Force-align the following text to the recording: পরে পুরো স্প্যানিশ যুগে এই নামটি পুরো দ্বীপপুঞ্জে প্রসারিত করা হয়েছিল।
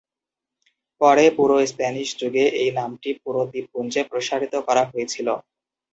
পরে 1.01 1.25
পুরো 1.37 1.55
স্প্যানিশ 1.71 2.09
যুগে 2.21 2.45
এই 2.61 2.69
নামটি 2.79 3.09
পুরো 3.23 3.41
দ্বীপপুঞ্জে 3.51 4.01
প্রসারিত 4.11 4.53
করা 4.67 4.83
হয়েছিল। 4.91 5.27